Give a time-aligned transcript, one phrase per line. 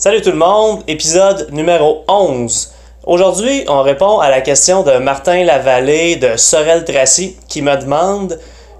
[0.00, 2.72] Salut tout le monde, épisode numéro 11.
[3.02, 8.38] Aujourd'hui, on répond à la question de Martin Lavallée de Sorel Tracy qui me demande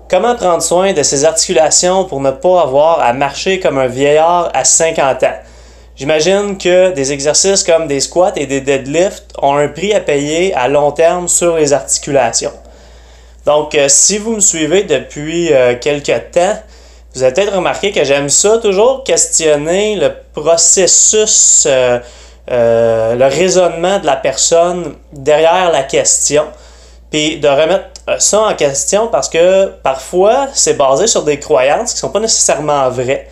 [0.08, 4.52] comment prendre soin de ses articulations pour ne pas avoir à marcher comme un vieillard
[4.54, 5.36] à 50 ans.
[5.96, 10.54] J'imagine que des exercices comme des squats et des deadlifts ont un prix à payer
[10.54, 12.54] à long terme sur les articulations.
[13.44, 16.62] Donc, euh, si vous me suivez depuis euh, quelques temps,
[17.18, 21.98] vous avez peut-être remarqué que j'aime ça toujours questionner le processus, euh,
[22.48, 26.44] euh, le raisonnement de la personne derrière la question,
[27.10, 27.86] puis de remettre
[28.20, 32.88] ça en question parce que parfois c'est basé sur des croyances qui sont pas nécessairement
[32.88, 33.28] vraies.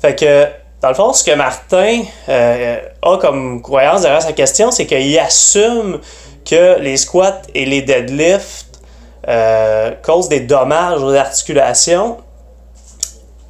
[0.00, 0.48] Fait que
[0.80, 5.16] dans le fond, ce que Martin euh, a comme croyance derrière sa question, c'est qu'il
[5.20, 6.00] assume
[6.44, 8.80] que les squats et les deadlifts
[10.02, 12.16] causent des dommages aux articulations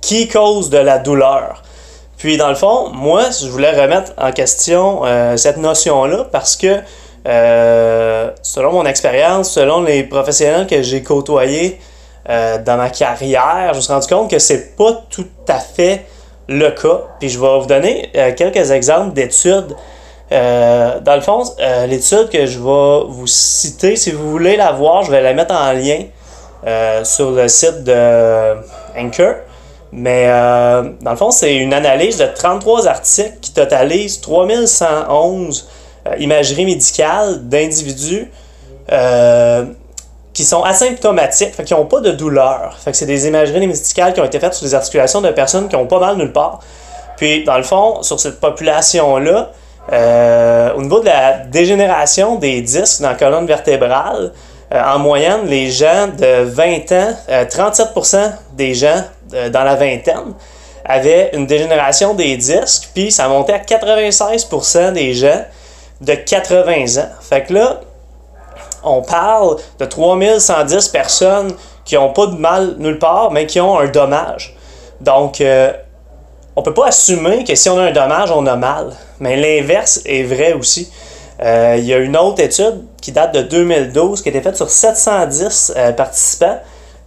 [0.02, 1.62] qui cause de la douleur.
[2.19, 6.80] Puis dans le fond, moi, je voulais remettre en question euh, cette notion-là parce que
[7.27, 11.81] euh, selon mon expérience, selon les professionnels que j'ai côtoyés
[12.28, 16.05] euh, dans ma carrière, je me suis rendu compte que c'est pas tout à fait
[16.48, 17.00] le cas.
[17.19, 19.75] Puis je vais vous donner quelques exemples d'études.
[20.31, 21.42] dans le fond,
[21.89, 25.55] l'étude que je vais vous citer, si vous voulez la voir, je vais la mettre
[25.55, 26.05] en lien
[27.05, 28.56] sur le site de
[28.97, 29.34] Anchor.
[29.92, 35.68] Mais euh, dans le fond, c'est une analyse de 33 articles qui totalisent 3111
[36.06, 38.30] euh, imageries médicales d'individus
[38.90, 39.66] euh,
[40.32, 42.78] qui sont asymptomatiques, qui n'ont pas de douleur.
[42.82, 45.68] Fait que c'est des imageries médicales qui ont été faites sur les articulations de personnes
[45.68, 46.60] qui n'ont pas mal nulle part.
[47.18, 49.50] Puis, dans le fond, sur cette population-là,
[50.74, 54.32] au niveau de la dégénération des disques dans la colonne vertébrale,
[54.74, 59.02] en moyenne, les gens de 20 ans, 37% des gens
[59.34, 60.34] euh, dans la vingtaine
[60.84, 65.44] avait une dégénération des disques, puis ça montait à 96% des gens
[66.00, 67.08] de 80 ans.
[67.20, 67.80] Fait que là,
[68.83, 71.54] on parle de 3110 personnes
[71.84, 74.56] qui n'ont pas de mal nulle part, mais qui ont un dommage.
[75.00, 75.72] Donc, euh,
[76.56, 78.93] on peut pas assumer que si on a un dommage, on a mal.
[79.20, 80.91] Mais l'inverse est vrai aussi.
[81.43, 84.56] Euh, il y a une autre étude qui date de 2012 qui a été faite
[84.56, 86.59] sur 710 participants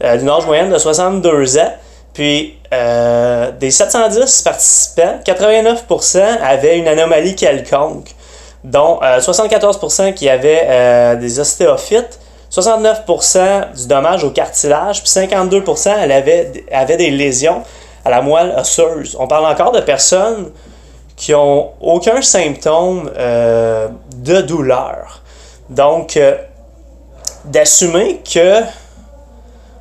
[0.01, 1.71] d'une âge moyenne de 62 ans.
[2.15, 8.15] Puis, euh, des 710 participants, 89% avaient une anomalie quelconque,
[8.63, 15.89] dont 74% euh, qui avaient euh, des ostéophytes, 69% du dommage au cartilage, puis 52%
[15.89, 17.63] avaient, avaient des lésions
[18.05, 19.17] à la moelle osseuse.
[19.19, 20.51] On parle encore de personnes
[21.17, 25.21] qui ont aucun symptôme de douleur.
[25.69, 26.17] Donc,
[27.45, 28.61] d'assumer que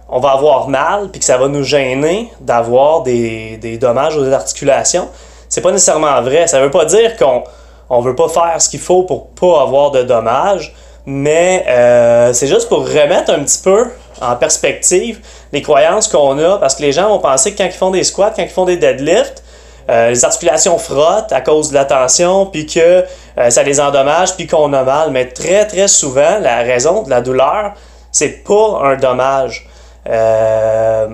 [0.09, 5.09] on va avoir mal puis que ça va nous gêner d'avoir des, dommages aux articulations,
[5.49, 6.47] c'est pas nécessairement vrai.
[6.47, 7.45] Ça veut pas dire qu'on
[7.91, 10.75] on veut pas faire ce qu'il faut pour pas avoir de dommages,
[11.07, 15.21] mais euh, c'est juste pour remettre un petit peu en perspective
[15.53, 18.05] les croyances qu'on a parce que les gens vont penser que quand ils font des
[18.05, 19.43] squats, quand ils font des deadlifts,
[19.91, 23.05] euh, les articulations frottent à cause de la tension, puis que
[23.39, 25.11] euh, ça les endommage, puis qu'on a mal.
[25.11, 27.75] Mais très, très souvent, la raison de la douleur,
[28.11, 29.69] c'est pas un dommage.
[30.09, 31.09] Euh,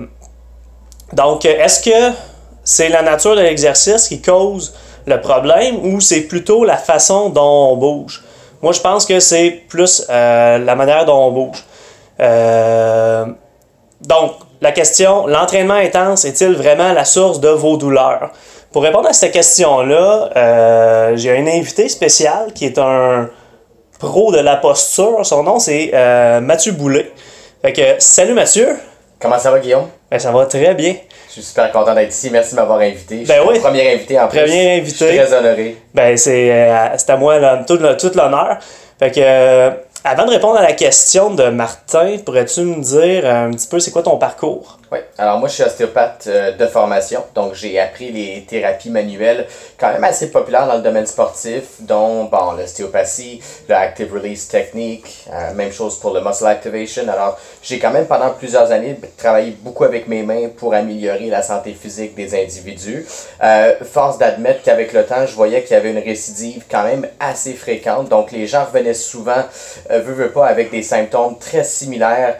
[1.13, 2.15] donc, est-ce que
[2.63, 4.73] c'est la nature de l'exercice qui cause
[5.05, 8.23] le problème ou c'est plutôt la façon dont on bouge?
[8.61, 11.63] Moi, je pense que c'est plus euh, la manière dont on bouge.
[12.19, 13.25] Euh,
[14.01, 18.31] donc, la question, l'entraînement intense est-il vraiment la source de vos douleurs?
[18.71, 23.29] Pour répondre à cette question-là, j'ai un invité spécial qui est un
[23.99, 25.25] pro de la posture.
[25.25, 25.91] Son nom, c'est
[26.41, 27.11] Mathieu Boulet.
[27.61, 28.69] Fait que, salut Mathieu.
[29.19, 29.87] Comment ça va, Guillaume?
[30.09, 30.95] Ben, ça va très bien.
[31.27, 32.31] Je suis super content d'être ici.
[32.31, 33.23] Merci de m'avoir invité.
[33.27, 33.59] Ben oui.
[33.59, 34.39] Premier invité en plus.
[34.39, 35.05] Premier invité.
[35.05, 35.77] Je suis très honoré.
[35.93, 38.57] Ben, c'est euh, à moi tout, tout l'honneur.
[38.97, 39.69] Fait que, euh,
[40.03, 43.91] avant de répondre à la question de Martin, pourrais-tu me dire un petit peu c'est
[43.91, 44.79] quoi ton parcours?
[44.93, 49.47] Oui, alors moi je suis ostéopathe euh, de formation, donc j'ai appris les thérapies manuelles
[49.79, 55.25] quand même assez populaires dans le domaine sportif, dont bon, l'ostéopathie, le active release technique,
[55.31, 57.07] euh, même chose pour le muscle activation.
[57.07, 61.41] Alors j'ai quand même pendant plusieurs années travaillé beaucoup avec mes mains pour améliorer la
[61.41, 63.05] santé physique des individus.
[63.41, 67.07] Euh, force d'admettre qu'avec le temps, je voyais qu'il y avait une récidive quand même
[67.17, 69.45] assez fréquente, donc les gens revenaient souvent,
[69.89, 72.35] euh, veut, pas, avec des symptômes très similaires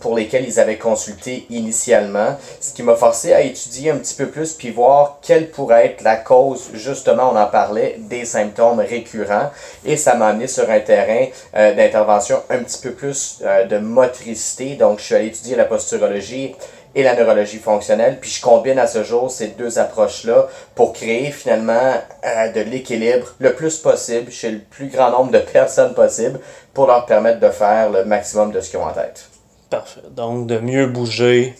[0.00, 1.11] pour lesquels ils avaient consulté
[1.50, 5.86] initialement, ce qui m'a forcé à étudier un petit peu plus puis voir quelle pourrait
[5.86, 9.50] être la cause, justement, on en parlait, des symptômes récurrents
[9.84, 11.26] et ça m'a amené sur un terrain
[11.56, 14.76] euh, d'intervention un petit peu plus euh, de motricité.
[14.76, 16.54] Donc, je suis allé étudier la posturologie
[16.94, 18.18] et la neurologie fonctionnelle.
[18.20, 21.94] Puis je combine à ce jour ces deux approches-là pour créer finalement
[22.24, 26.40] euh, de l'équilibre le plus possible chez le plus grand nombre de personnes possible
[26.74, 29.31] pour leur permettre de faire le maximum de ce qu'ils ont en tête.
[29.72, 30.00] Parfait.
[30.10, 31.54] Donc de mieux bouger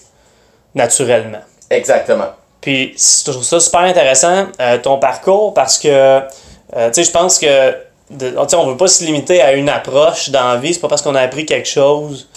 [0.75, 1.41] naturellement.
[1.71, 2.29] Exactement.
[2.61, 6.21] Puis je trouve ça super intéressant, euh, ton parcours, parce que euh,
[6.89, 7.75] tu sais, je pense que
[8.11, 10.75] de, on veut pas se limiter à une approche dans la vie.
[10.75, 12.29] C'est pas parce qu'on a appris quelque chose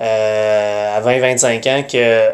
[0.00, 2.30] euh, à 20-25 ans que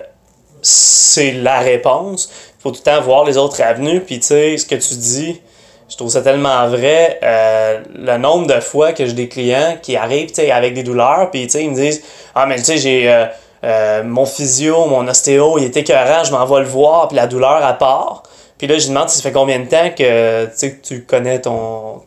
[0.63, 2.31] c'est la réponse.
[2.59, 4.01] Il faut tout le temps voir les autres avenues.
[4.01, 5.41] Puis tu sais, ce que tu dis,
[5.89, 7.21] je trouve ça tellement vrai.
[7.23, 11.45] Euh, le nombre de fois que j'ai des clients qui arrivent avec des douleurs, puis
[11.45, 12.03] ils me disent
[12.35, 13.27] Ah, mais tu sais, j'ai
[13.65, 17.27] euh, mon physio, mon ostéo, il était écœurant, je m'en vais le voir, puis la
[17.27, 18.23] douleur à part.
[18.59, 20.49] Puis là, je demande si ça fait combien de temps que
[20.83, 22.03] tu connais ton,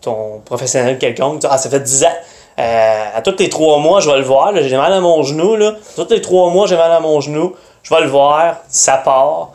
[0.00, 1.42] ton professionnel quelconque.
[1.48, 2.08] Ah, ça fait 10 ans.
[2.58, 4.52] Euh, à tous les trois mois, je vais le voir.
[4.54, 5.56] J'ai mal à mon genou.
[5.56, 5.74] Là.
[5.96, 7.54] Tous les trois mois, j'ai mal à mon genou.
[7.82, 8.58] Je vais le voir.
[8.68, 9.50] Ça part.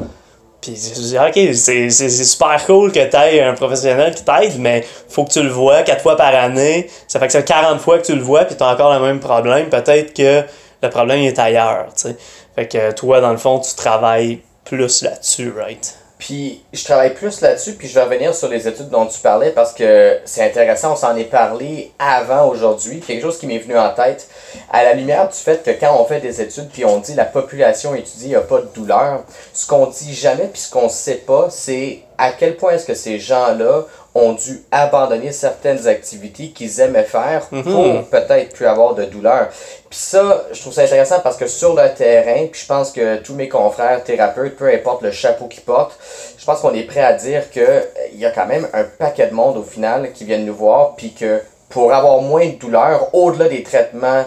[0.61, 4.85] Puis je dis, ok, c'est super cool que tu aies un professionnel qui t'aide, mais
[5.07, 6.89] faut que tu le vois quatre fois par année.
[7.07, 8.99] Ça fait que c'est 40 fois que tu le vois, puis tu as encore le
[8.99, 9.69] même problème.
[9.69, 10.43] Peut-être que
[10.81, 11.87] le problème est ailleurs.
[11.95, 12.15] sais.
[12.55, 15.95] Fait que toi, dans le fond, tu travailles plus là-dessus, right?
[16.17, 19.51] Puis je travaille plus là-dessus, puis je vais revenir sur les études dont tu parlais
[19.51, 23.77] parce que c'est intéressant, on s'en est parlé avant aujourd'hui, quelque chose qui m'est venu
[23.77, 24.27] en tête,
[24.71, 27.25] à la lumière du fait que quand on fait des études, puis on dit la
[27.25, 29.23] population étudiée n'a pas de douleur,
[29.53, 32.93] ce qu'on dit jamais, puis ce qu'on sait pas, c'est à quel point est-ce que
[32.93, 33.85] ces gens-là
[34.15, 37.63] ont dû abandonner certaines activités qu'ils aimaient faire mhm.
[37.63, 39.49] pour peut-être plus avoir de douleur.
[39.89, 43.17] Puis ça, je trouve ça intéressant parce que sur le terrain, puis je pense que
[43.17, 45.97] tous mes confrères thérapeutes, peu importe le chapeau qu'ils portent,
[46.37, 47.81] je pense qu'on est prêt à dire que euh,
[48.13, 50.95] il y a quand même un paquet de monde au final qui viennent nous voir,
[50.95, 54.25] puis que pour avoir moins de douleur, au-delà des traitements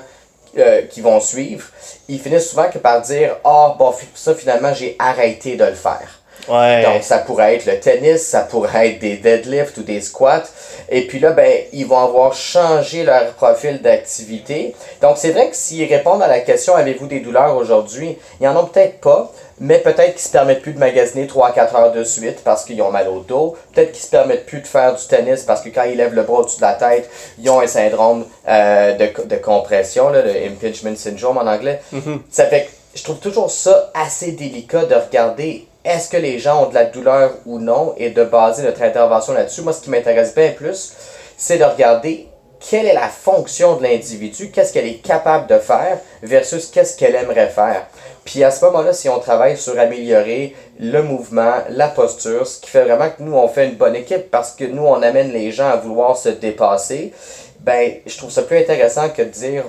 [0.59, 1.67] euh, qui vont suivre,
[2.09, 5.75] ils finissent souvent que par dire Ah, oh, bon, ça finalement j'ai arrêté de le
[5.75, 6.21] faire.
[6.49, 10.43] Donc, ça pourrait être le tennis, ça pourrait être des deadlifts ou des squats.
[10.89, 14.75] Et puis là, ben, ils vont avoir changé leur profil d'activité.
[15.00, 18.56] Donc, c'est vrai que s'ils répondent à la question avez-vous des douleurs aujourd'hui, ils en
[18.56, 22.43] ont peut-être pas, mais peut-être qu'ils se permettent plus de magasiner 3-4 heures de suite
[22.43, 23.56] parce qu'ils ont mal au dos.
[23.73, 26.23] Peut-être qu'ils se permettent plus de faire du tennis parce que quand ils lèvent le
[26.23, 27.09] bras au-dessus de la tête,
[27.39, 31.81] ils ont un syndrome euh, de, de compression, là, le impingement syndrome en anglais.
[31.94, 32.19] Mm-hmm.
[32.31, 36.64] Ça fait que je trouve toujours ça assez délicat de regarder est-ce que les gens
[36.64, 39.62] ont de la douleur ou non et de baser notre intervention là-dessus.
[39.62, 40.94] Moi, ce qui m'intéresse bien plus,
[41.37, 42.29] c'est de regarder
[42.70, 47.17] quelle est la fonction de l'individu, qu'est-ce qu'elle est capable de faire versus qu'est-ce qu'elle
[47.17, 47.87] aimerait faire.
[48.25, 52.70] Puis à ce moment-là, si on travaille sur améliorer le mouvement, la posture, ce qui
[52.70, 55.50] fait vraiment que nous, on fait une bonne équipe parce que nous, on amène les
[55.50, 57.12] gens à vouloir se dépasser,
[57.61, 59.64] ben, je trouve ça plus intéressant que de dire,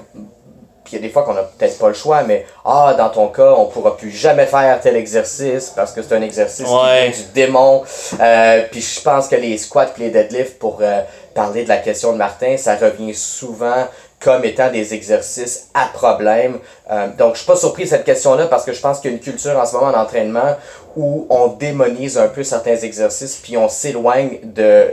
[0.83, 3.09] puis il y a des fois qu'on n'a peut-être pas le choix, mais ah, dans
[3.09, 6.71] ton cas, on pourra plus jamais faire tel exercice parce que c'est un exercice qui
[6.71, 7.83] vient du démon.
[8.19, 11.01] Euh, puis je pense que les squats et les deadlifts, pour euh,
[11.33, 13.87] parler de la question de Martin, ça revient souvent
[14.19, 16.59] comme étant des exercices à problème.
[16.89, 19.13] Euh, donc, je suis pas surpris de cette question-là parce que je pense qu'il y
[19.13, 20.55] a une culture en ce moment d'entraînement
[20.95, 24.87] où on démonise un peu certains exercices puis on s'éloigne de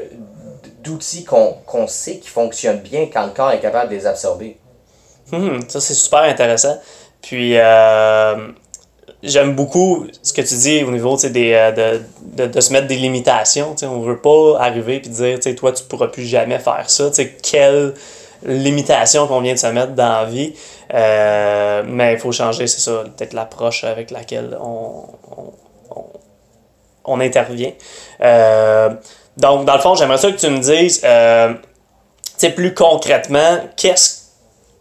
[0.82, 4.56] d'outils qu'on sait qui fonctionnent bien quand le corps est capable de les absorber.
[5.32, 6.78] Hum, ça, c'est super intéressant.
[7.22, 8.48] Puis, euh,
[9.22, 12.86] j'aime beaucoup ce que tu dis au niveau des, euh, de, de, de, se mettre
[12.86, 13.74] des limitations.
[13.82, 17.10] On veut pas arriver et dire, toi, tu pourras plus jamais faire ça.
[17.42, 17.94] quelle
[18.42, 20.54] limitation qu'on vient de se mettre dans la vie.
[20.94, 25.04] Euh, mais il faut changer, c'est ça, peut-être l'approche avec laquelle on,
[25.90, 26.04] on,
[27.04, 27.72] on intervient.
[29.36, 31.02] donc, dans le fond, j'aimerais ça que tu me dises,
[32.48, 34.19] plus concrètement, qu'est-ce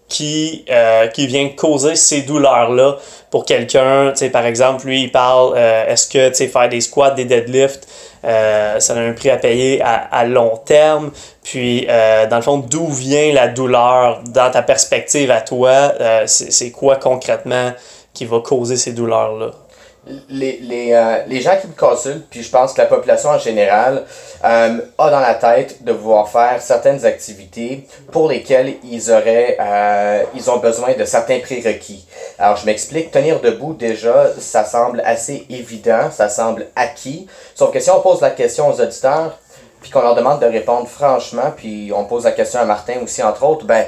[0.09, 2.97] qui, euh, qui vient causer ces douleurs-là
[3.29, 4.13] pour quelqu'un.
[4.33, 7.87] Par exemple, lui, il parle euh, est-ce que faire des squats, des deadlifts,
[8.25, 11.11] euh, ça a un prix à payer à, à long terme.
[11.43, 15.93] Puis, dans le fond, d'où vient la douleur dans ta perspective à toi?
[16.25, 17.71] C'est quoi concrètement
[18.13, 19.51] qui va causer ces douleurs-là?
[20.29, 23.37] Les, les, euh, les, gens qui me consultent, puis je pense que la population en
[23.37, 24.05] général
[24.43, 30.23] euh, a dans la tête de vouloir faire certaines activités pour lesquelles ils auraient euh,
[30.35, 32.07] ils ont besoin de certains prérequis.
[32.37, 37.27] Alors je m'explique, tenir debout déjà, ça semble assez évident, ça semble acquis.
[37.53, 39.37] Sauf que si on pose la question aux auditeurs,
[39.81, 43.21] puis qu'on leur demande de répondre franchement, puis on pose la question à Martin aussi
[43.21, 43.85] entre autres, ben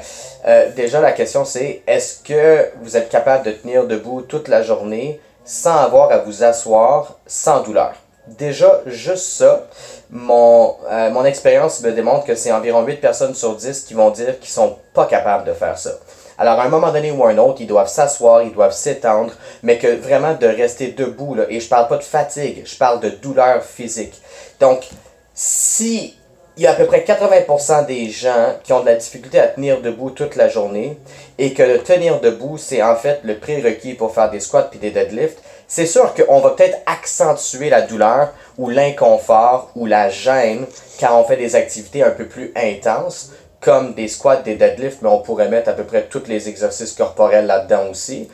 [0.76, 5.20] déjà la question c'est est-ce que vous êtes capable de tenir debout toute la journée?
[5.44, 7.94] Sans avoir à vous asseoir sans douleur.
[8.28, 9.66] Déjà, juste ça,
[10.10, 14.12] mon, euh, mon expérience me démontre que c'est environ 8 personnes sur 10 qui vont
[14.12, 15.92] dire qu'ils sont pas capables de faire ça.
[16.38, 19.34] Alors, à un moment donné ou un autre, ils doivent s'asseoir, ils doivent s'étendre,
[19.64, 23.00] mais que vraiment de rester debout, là, et je parle pas de fatigue, je parle
[23.00, 24.20] de douleur physique.
[24.60, 24.88] Donc,
[25.34, 26.16] si
[26.58, 29.48] il y a à peu près 80% des gens qui ont de la difficulté à
[29.48, 30.98] tenir debout toute la journée
[31.38, 34.80] et que le tenir debout, c'est en fait le prérequis pour faire des squats puis
[34.80, 40.66] des deadlifts, c'est sûr qu'on va peut-être accentuer la douleur ou l'inconfort ou la gêne
[41.00, 43.32] quand on fait des activités un peu plus intenses
[43.62, 46.94] comme des squats, des deadlifts, mais on pourrait mettre à peu près tous les exercices
[46.94, 48.28] corporels là-dedans aussi.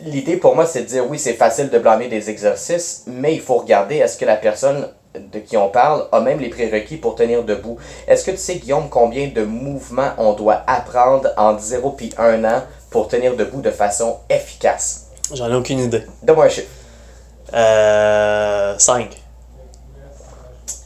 [0.00, 3.40] L'idée pour moi, c'est de dire oui, c'est facile de blâmer des exercices, mais il
[3.40, 4.88] faut regarder est-ce que la personne
[5.36, 7.78] de qui on parle a même les prérequis pour tenir debout.
[8.08, 12.44] Est-ce que tu sais, Guillaume, combien de mouvements on doit apprendre entre 0 puis 1
[12.44, 15.06] an pour tenir debout de façon efficace?
[15.32, 16.02] J'en ai aucune idée.
[16.22, 16.68] Donne-moi un chiffre.
[17.52, 18.78] Euh.
[18.78, 19.22] 5.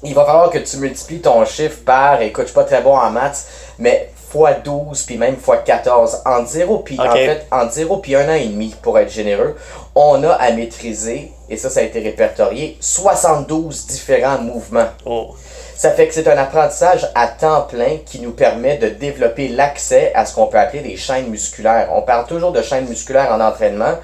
[0.02, 2.96] Il va falloir que tu multiplies ton chiffre par, écoute, je suis pas très bon
[2.96, 3.46] en maths,
[3.78, 8.14] mais fois 12 puis même fois 14 en 0 puis en fait en 0 puis
[8.14, 9.56] un an et demi pour être généreux
[9.94, 15.34] on a à maîtriser et ça ça a été répertorié 72 différents mouvements Oh.
[15.76, 20.12] ça fait que c'est un apprentissage à temps plein qui nous permet de développer l'accès
[20.14, 21.88] à ce qu'on peut appeler des chaînes musculaires.
[21.92, 23.94] On parle toujours de chaînes musculaires en entraînement,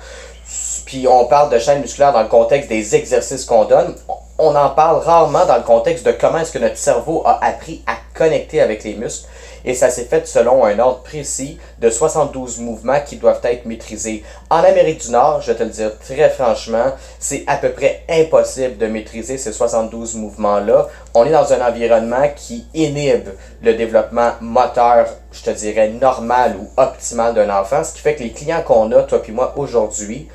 [0.87, 3.95] puis on parle de chaînes musculaires dans le contexte des exercices qu'on donne.
[4.39, 7.83] On en parle rarement dans le contexte de comment est-ce que notre cerveau a appris
[7.87, 9.29] à connecter avec les muscles.
[9.67, 14.23] Et ça s'est fait selon un ordre précis de 72 mouvements qui doivent être maîtrisés.
[14.49, 18.05] En Amérique du Nord, je vais te le dire très franchement, c'est à peu près
[18.09, 20.87] impossible de maîtriser ces 72 mouvements-là.
[21.15, 23.29] On est dans un environnement qui inhibe
[23.61, 28.23] le développement moteur, je te dirais, normal ou optimal d'un enfant, ce qui fait que
[28.23, 30.29] les clients qu'on a, toi puis moi, aujourd'hui,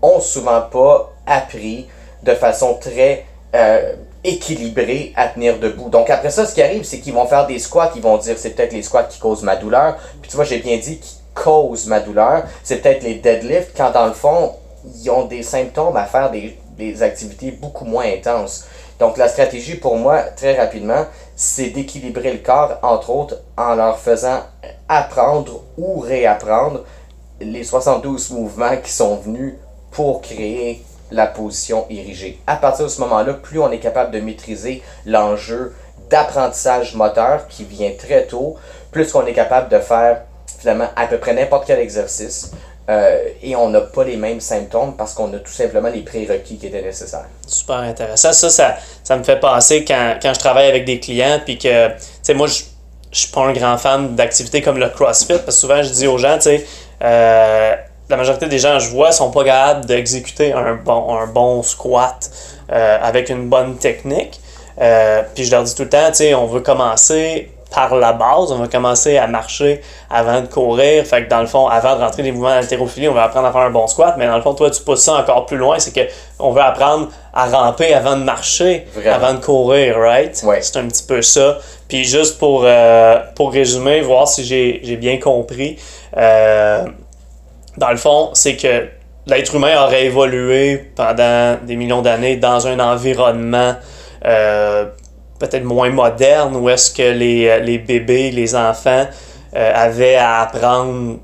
[0.00, 1.88] ont souvent pas appris
[2.22, 3.24] de façon très
[3.54, 3.94] euh,
[4.26, 5.88] équilibrée à tenir debout.
[5.88, 8.36] Donc après ça, ce qui arrive, c'est qu'ils vont faire des squats, ils vont dire
[8.36, 9.96] c'est peut-être les squats qui causent ma douleur.
[10.20, 12.44] Puis tu vois, j'ai bien dit qui causent ma douleur.
[12.62, 14.52] C'est peut-être les deadlifts quand dans le fond,
[14.84, 18.66] ils ont des symptômes à faire des, des activités beaucoup moins intenses.
[18.98, 21.04] Donc la stratégie pour moi, très rapidement,
[21.36, 24.40] c'est d'équilibrer le corps, entre autres, en leur faisant
[24.88, 26.84] apprendre ou réapprendre
[27.40, 29.54] les 72 mouvements qui sont venus
[29.90, 32.38] pour créer la position érigée.
[32.46, 35.74] À partir de ce moment-là, plus on est capable de maîtriser l'enjeu
[36.10, 38.56] d'apprentissage moteur qui vient très tôt,
[38.90, 40.22] plus on est capable de faire
[40.58, 42.52] finalement à peu près n'importe quel exercice
[42.88, 46.56] euh, et on n'a pas les mêmes symptômes parce qu'on a tout simplement les prérequis
[46.56, 47.26] qui étaient nécessaires.
[47.46, 48.32] Super intéressant.
[48.32, 51.88] Ça, ça, ça me fait penser quand, quand je travaille avec des clients, puis que,
[51.88, 52.62] tu sais, moi, je
[53.16, 56.06] je suis pas un grand fan d'activités comme le CrossFit, parce que souvent, je dis
[56.06, 56.66] aux gens, tu sais,
[57.02, 57.74] euh,
[58.08, 61.62] la majorité des gens que je vois sont pas capables d'exécuter un bon, un bon
[61.62, 62.30] squat
[62.72, 64.40] euh, avec une bonne technique.
[64.80, 68.12] Euh, puis je leur dis tout le temps, tu sais, on veut commencer par la
[68.12, 71.04] base, on va commencer à marcher avant de courir.
[71.04, 73.52] Fait que dans le fond, avant de rentrer les mouvements d'haltérophilie, on va apprendre à
[73.52, 74.14] faire un bon squat.
[74.18, 75.78] Mais dans le fond, toi, tu pousses ça encore plus loin.
[75.78, 76.08] C'est que
[76.38, 79.14] on veut apprendre à ramper avant de marcher, Vraiment.
[79.16, 80.40] avant de courir, right?
[80.44, 80.62] Ouais.
[80.62, 81.58] C'est un petit peu ça.
[81.88, 85.76] Puis juste pour, euh, pour résumer, voir si j'ai j'ai bien compris.
[86.16, 86.84] euh,
[87.76, 88.88] dans le fond, c'est que
[89.26, 93.74] l'être humain aurait évolué pendant des millions d'années dans un environnement
[94.24, 94.86] euh,
[95.38, 99.06] peut-être moins moderne où est-ce que les, les bébés, les enfants
[99.54, 101.18] euh, avaient à apprendre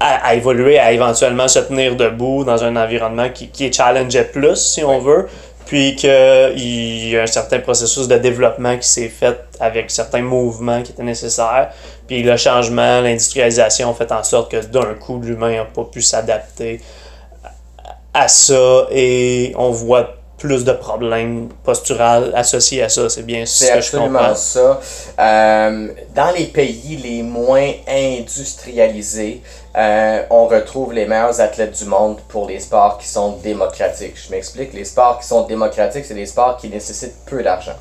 [0.00, 4.24] à, à évoluer, à éventuellement se tenir debout dans un environnement qui, qui est challengeait
[4.24, 5.26] plus, si on veut,
[5.66, 10.82] puis qu'il y a un certain processus de développement qui s'est fait avec certains mouvements
[10.82, 11.70] qui étaient nécessaires.
[12.08, 16.02] Puis le changement, l'industrialisation ont fait en sorte que d'un coup, l'humain n'a pas pu
[16.02, 16.80] s'adapter
[18.14, 23.08] à- ça et on voit plus de problèmes posturales associés à ça.
[23.08, 24.18] C'est bien ce C'est que je comprends.
[24.30, 24.80] absolument ça.
[25.20, 29.42] Euh, dans les pays les moins industrialisés,
[29.76, 34.14] euh, on retrouve les meilleurs athlètes du monde pour les sports qui sont démocratiques.
[34.16, 37.76] Je m'explique, les sports qui sont démocratiques, c'est des sports qui nécessitent peu d'argent.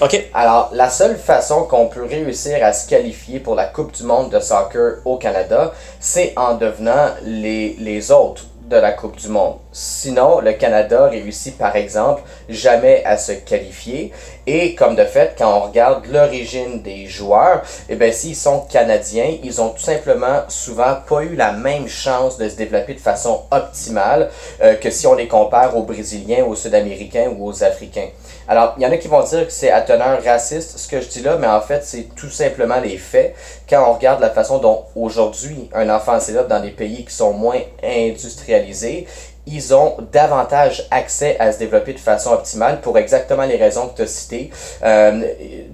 [0.00, 0.30] OK.
[0.32, 4.30] Alors, la seule façon qu'on peut réussir à se qualifier pour la Coupe du monde
[4.30, 9.56] de soccer au Canada, c'est en devenant les, les autres de la Coupe du monde.
[9.72, 14.12] Sinon, le Canada réussit par exemple jamais à se qualifier.
[14.50, 19.36] Et comme de fait, quand on regarde l'origine des joueurs, eh bien, s'ils sont canadiens,
[19.42, 23.42] ils ont tout simplement souvent pas eu la même chance de se développer de façon
[23.50, 24.30] optimale
[24.62, 28.08] euh, que si on les compare aux Brésiliens, aux Sud-Américains ou aux Africains.
[28.48, 31.02] Alors, il y en a qui vont dire que c'est à teneur raciste ce que
[31.02, 33.34] je dis là, mais en fait, c'est tout simplement les faits.
[33.68, 37.34] Quand on regarde la façon dont aujourd'hui un enfant s'élève dans des pays qui sont
[37.34, 39.06] moins industrialisés,
[39.50, 43.96] ils ont davantage accès à se développer de façon optimale pour exactement les raisons que
[43.96, 44.50] tu as citées.
[44.84, 45.22] Euh,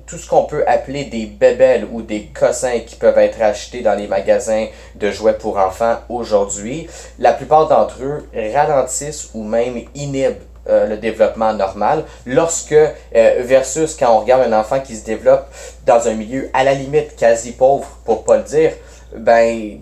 [0.07, 3.95] tout ce qu'on peut appeler des bébelles ou des cossins qui peuvent être achetés dans
[3.95, 6.89] les magasins de jouets pour enfants aujourd'hui,
[7.19, 12.95] la plupart d'entre eux ralentissent ou même inhibent euh, le développement normal, lorsque, euh,
[13.41, 15.47] versus quand on regarde un enfant qui se développe
[15.85, 18.73] dans un milieu à la limite quasi pauvre, pour pas le dire,
[19.15, 19.79] ben,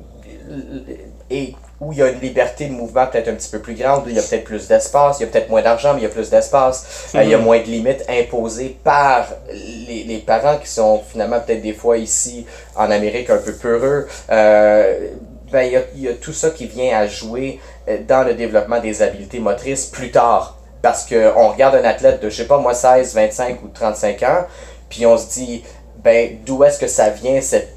[1.31, 4.07] et où il y a une liberté de mouvement peut-être un petit peu plus grande,
[4.07, 6.05] où il y a peut-être plus d'espace, il y a peut-être moins d'argent, mais il
[6.05, 7.45] y a plus d'espace, euh, il y a mhm.
[7.45, 12.47] moins de limites imposées par les, les parents qui sont finalement peut-être des fois ici
[12.77, 14.07] en Amérique un peu peureux.
[14.31, 15.09] Euh,
[15.51, 17.59] ben, il, y a, il y a tout ça qui vient à jouer
[17.89, 20.59] euh, dans le développement des habiletés motrices plus tard.
[20.83, 24.45] Parce qu'on regarde un athlète de, je sais pas moi, 16, 25 ou 35 ans,
[24.89, 25.65] puis on se dit,
[25.99, 27.77] ben, d'où est-ce que ça vient cette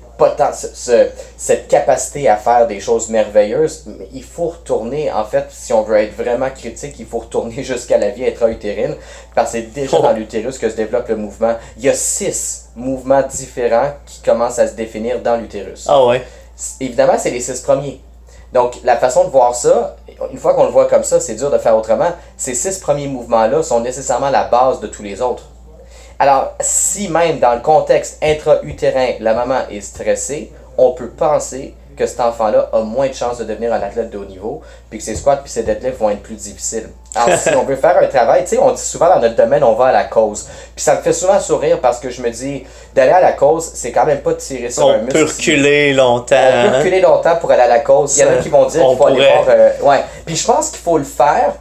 [0.54, 1.08] ce,
[1.38, 5.98] cette capacité à faire des choses merveilleuses, il faut retourner, en fait, si on veut
[5.98, 8.96] être vraiment critique, il faut retourner jusqu'à la vie intra-utérine,
[9.34, 11.56] parce que c'est déjà dans l'utérus que se développe le mouvement.
[11.78, 15.86] Il y a six mouvements différents qui commencent à se définir dans l'utérus.
[15.88, 16.24] Ah ouais.
[16.80, 18.02] Évidemment, c'est les six premiers.
[18.54, 19.98] Donc, la façon de voir ça,
[20.32, 22.12] une fois qu'on le voit comme ça, c'est dur de faire autrement.
[22.38, 25.44] Ces six premiers mouvements-là sont nécessairement la base de tous les autres.
[26.20, 32.06] Alors, si même dans le contexte intra-utérin, la maman est stressée, on peut penser que
[32.06, 35.06] cet enfant-là a moins de chances de devenir un athlète de haut niveau, puis que
[35.06, 36.90] ses squats puis ses deadlifts vont être plus difficiles.
[37.16, 39.64] Alors, si on veut faire un travail, tu sais, on dit souvent dans notre domaine,
[39.64, 40.48] on va à la cause.
[40.76, 43.72] Puis ça me fait souvent sourire parce que je me dis, d'aller à la cause,
[43.74, 45.18] c'est quand même pas de tirer sur un muscle.
[45.18, 46.36] On peut reculer longtemps.
[46.36, 46.78] On peut hein?
[46.80, 48.18] reculer longtemps pour aller à la cause.
[48.18, 49.46] Il y en a qui vont dire qu'il faut aller voir.
[49.48, 50.04] Euh, ouais.
[50.26, 51.54] Puis je pense qu'il faut le faire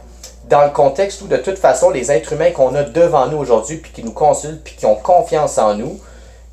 [0.49, 3.77] dans le contexte où de toute façon les êtres humains qu'on a devant nous aujourd'hui
[3.77, 5.99] puis qui nous consultent puis qui ont confiance en nous,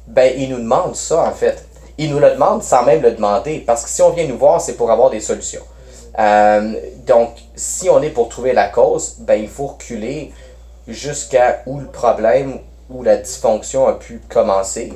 [0.06, 1.66] ben ils nous demandent ça en fait.
[1.98, 4.60] Ils nous le demandent sans même le demander parce que si on vient nous voir,
[4.60, 5.62] c'est pour avoir des solutions.
[6.18, 6.74] Euh,
[7.06, 10.32] donc si on est pour trouver la cause, ben il faut reculer
[10.88, 12.58] jusqu'à où le problème
[12.90, 14.92] où la dysfonction a pu commencer.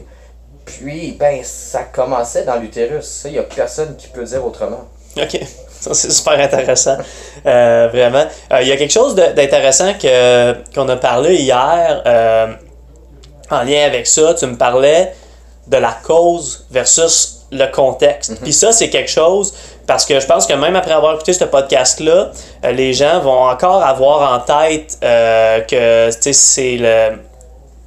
[0.64, 4.88] Puis ben ça commençait dans l'utérus, il n'y a personne qui peut dire autrement.
[5.16, 5.40] OK.
[5.80, 6.96] Ça, c'est super intéressant.
[7.44, 8.24] Euh, vraiment.
[8.52, 12.46] Euh, il y a quelque chose d'intéressant que, qu'on a parlé hier euh,
[13.50, 14.34] en lien avec ça.
[14.34, 15.14] Tu me parlais
[15.66, 18.32] de la cause versus le contexte.
[18.32, 18.42] Mm-hmm.
[18.42, 19.54] Puis ça, c'est quelque chose
[19.86, 22.32] parce que je pense que même après avoir écouté ce podcast-là,
[22.72, 27.18] les gens vont encore avoir en tête que c'est le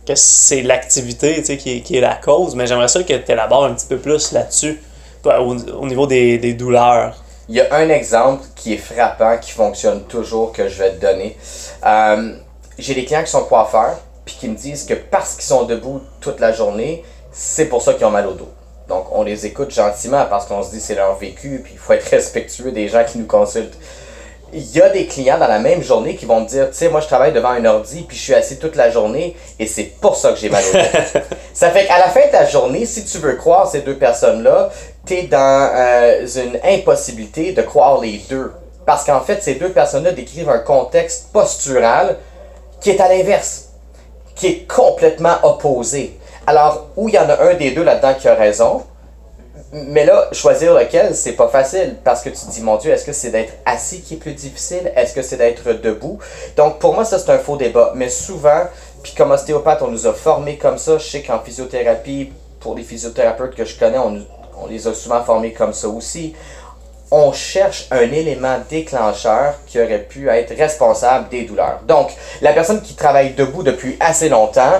[0.09, 3.73] que c'est l'activité qui, qui est la cause, mais j'aimerais ça que tu élabores un
[3.75, 4.81] petit peu plus là-dessus,
[5.23, 7.15] au, au niveau des, des douleurs.
[7.49, 11.01] Il y a un exemple qui est frappant, qui fonctionne toujours, que je vais te
[11.01, 11.35] donner.
[11.83, 12.33] Euh,
[12.77, 16.01] j'ai des clients qui sont coiffeurs, puis qui me disent que parce qu'ils sont debout
[16.21, 18.49] toute la journée, c'est pour ça qu'ils ont mal au dos.
[18.87, 21.93] Donc, on les écoute gentiment parce qu'on se dit c'est leur vécu, puis il faut
[21.93, 23.77] être respectueux des gens qui nous consultent
[24.53, 26.89] il y a des clients dans la même journée qui vont me dire, tu sais,
[26.89, 29.83] moi je travaille devant un ordi puis je suis assis toute la journée et c'est
[29.83, 31.19] pour ça que j'ai mal au dos.
[31.53, 34.69] ça fait qu'à la fin de ta journée, si tu veux croire ces deux personnes-là,
[35.23, 38.51] dans euh, une impossibilité de croire les deux.
[38.85, 42.17] Parce qu'en fait, ces deux personnes-là décrivent un contexte postural
[42.81, 43.69] qui est à l'inverse,
[44.35, 46.17] qui est complètement opposé.
[46.47, 48.83] Alors, où il y en a un des deux là-dedans qui a raison,
[49.71, 53.05] mais là, choisir lequel, c'est pas facile parce que tu te dis, mon Dieu, est-ce
[53.05, 54.91] que c'est d'être assis qui est plus difficile?
[54.95, 56.17] Est-ce que c'est d'être debout?
[56.57, 57.91] Donc, pour moi, ça, c'est un faux débat.
[57.95, 58.63] Mais souvent,
[59.03, 60.97] puis comme ostéopathe, on nous a formés comme ça.
[60.97, 64.25] Je sais qu'en physiothérapie, pour les physiothérapeutes que je connais, on,
[64.61, 66.35] on les a souvent formés comme ça aussi.
[67.11, 71.79] On cherche un élément déclencheur qui aurait pu être responsable des douleurs.
[71.87, 74.79] Donc, la personne qui travaille debout depuis assez longtemps,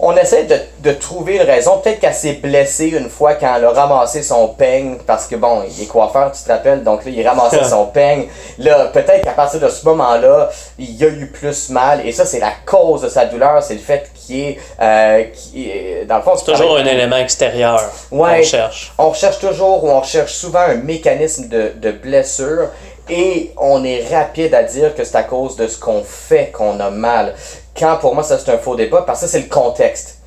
[0.00, 1.78] on essaie de, de, trouver une raison.
[1.78, 5.64] Peut-être qu'elle s'est blessée une fois quand elle a ramassé son peigne, parce que bon,
[5.68, 8.28] il est coiffeur, tu te rappelles, donc là, il a ramassé son peigne.
[8.58, 12.24] Là, peut-être qu'à partir de ce moment-là, il y a eu plus mal, et ça,
[12.24, 16.16] c'est la cause de sa douleur, c'est le fait qu'il est, euh, qui est, dans
[16.18, 18.92] le fond, c'est toujours un élément extérieur ouais, qu'on cherche.
[18.98, 22.68] On cherche toujours, ou on cherche souvent un mécanisme de, de blessure,
[23.08, 26.78] et on est rapide à dire que c'est à cause de ce qu'on fait qu'on
[26.78, 27.34] a mal.
[27.76, 30.18] Quand pour moi ça c'est un faux débat, parce que c'est le contexte.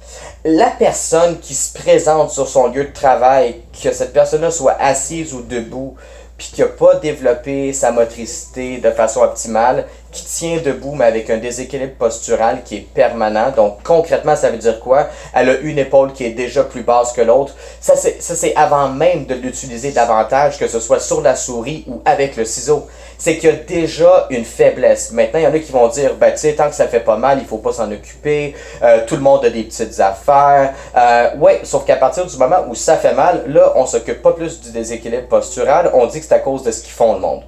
[0.43, 5.33] La personne qui se présente sur son lieu de travail, que cette personne-là soit assise
[5.33, 5.95] ou debout,
[6.39, 11.29] puis qui n'a pas développé sa motricité de façon optimale, qui tient debout mais avec
[11.29, 13.51] un déséquilibre postural qui est permanent.
[13.55, 15.07] Donc concrètement, ça veut dire quoi?
[15.33, 17.55] Elle a une épaule qui est déjà plus basse que l'autre.
[17.79, 22.35] Ça, c'est avant même de l'utiliser davantage, que ce soit sur la souris ou avec
[22.35, 22.87] le ciseau.
[23.17, 25.11] C'est qu'il y a déjà une faiblesse.
[25.11, 27.01] Maintenant, il y en a qui vont dire, ben tu sais, tant que ça fait
[27.01, 28.55] pas mal, il faut pas s'en occuper.
[28.81, 30.73] Euh, tout le monde a des petites affaires.
[30.97, 34.33] Euh, ouais, sauf qu'à partir du moment où ça fait mal, là, on s'occupe pas
[34.33, 35.91] plus du déséquilibre postural.
[35.93, 37.43] On dit que c'est à cause de ce qu'ils font le monde.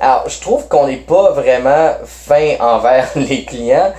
[0.00, 3.92] Alors, je trouve qu'on n'est pas vraiment fin envers les clients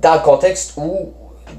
[0.00, 1.12] dans le contexte où,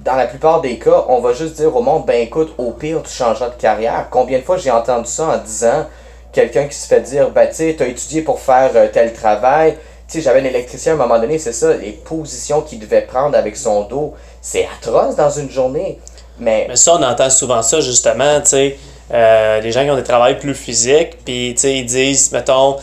[0.03, 3.01] dans la plupart des cas, on va juste dire au monde, ben écoute, au pire,
[3.03, 4.07] tu changeras de carrière.
[4.09, 5.85] Combien de fois j'ai entendu ça en disant,
[6.31, 9.77] quelqu'un qui se fait dire, ben tu sais, t'as étudié pour faire euh, tel travail,
[10.07, 13.01] tu sais, j'avais un électricien à un moment donné, c'est ça, les positions qu'il devait
[13.01, 15.99] prendre avec son dos, c'est atroce dans une journée.
[16.39, 18.77] Mais, Mais ça, on entend souvent ça, justement, tu sais,
[19.13, 22.77] euh, les gens qui ont des travails plus physiques, puis, tu sais, ils disent, mettons,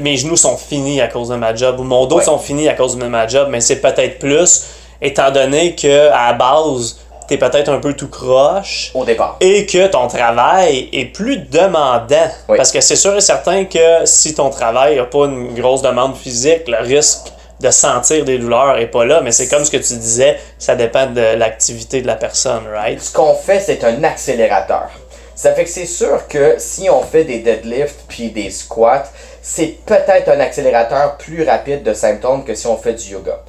[0.00, 2.24] mes genoux sont finis à cause de ma job, ou mon dos Ouais.
[2.24, 4.64] sont finis à cause de ma job, mais c'est peut-être plus,
[5.00, 9.36] étant donné que à la base, t'es peut-être un peu tout croche, au départ.
[9.40, 12.30] et que ton travail est plus demandant.
[12.48, 12.56] Oui.
[12.56, 16.16] Parce que c'est sûr et certain que si ton travail n'a pas une grosse demande
[16.16, 17.28] physique, le risque
[17.60, 19.20] de sentir des douleurs est pas là.
[19.20, 23.00] Mais c'est comme ce que tu disais, ça dépend de l'activité de la personne, right?
[23.02, 24.88] ce qu'on fait, c'est un accélérateur.
[25.34, 29.04] Ça fait que c'est sûr que si on fait des deadlifts puis des squats,
[29.50, 33.40] c'est peut-être un accélérateur plus rapide de symptômes que si on fait du yoga.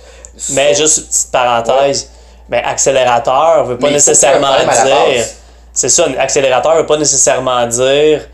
[0.52, 2.10] Mais juste une petite parenthèse,
[2.48, 5.26] mais accélérateur veut pas Mais nécessairement dire.
[5.74, 8.30] C'est ça, un accélérateur veut pas nécessairement dire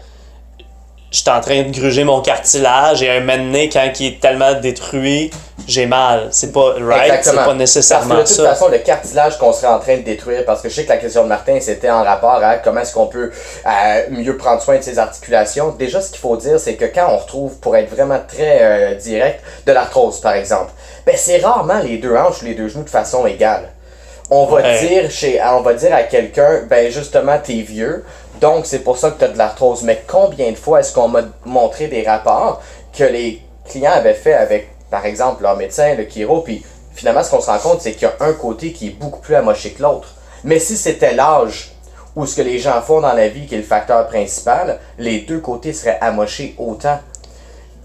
[1.15, 4.53] je suis en train de gruger mon cartilage et un donné, quand il est tellement
[4.55, 5.31] détruit,
[5.65, 6.27] j'ai mal.
[6.31, 8.53] C'est pas right, c'est pas nécessairement parce que de toute ça.
[8.55, 10.97] façon, le cartilage qu'on serait en train de détruire, parce que je sais que la
[10.97, 13.31] question de Martin, c'était en rapport à comment est-ce qu'on peut
[13.65, 15.69] euh, mieux prendre soin de ses articulations.
[15.79, 18.95] Déjà, ce qu'il faut dire, c'est que quand on retrouve, pour être vraiment très euh,
[18.95, 20.71] direct, de l'arthrose, par exemple,
[21.05, 23.69] ben c'est rarement les deux hanches ou les deux genoux de façon égale.
[24.29, 24.79] On va Ouais.
[24.85, 28.03] dire chez, on va dire à quelqu'un, ben justement, t'es vieux,
[28.39, 29.83] donc c'est pour ça que t'as de l'arthrose.
[29.83, 32.61] Mais combien de fois est-ce qu'on m'a montré des rapports
[32.97, 37.31] que les clients avaient fait avec, par exemple, leur médecin, le chiro, puis finalement, ce
[37.31, 39.71] qu'on se rend compte, c'est qu'il y a un côté qui est beaucoup plus amoché
[39.71, 40.15] que l'autre.
[40.43, 41.71] Mais si c'était l'âge
[42.15, 45.21] ou ce que les gens font dans la vie qui est le facteur principal, les
[45.21, 46.99] deux côtés seraient amochés autant.